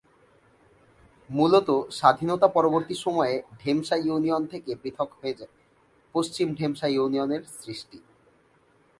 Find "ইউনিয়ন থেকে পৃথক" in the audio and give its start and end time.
3.97-5.09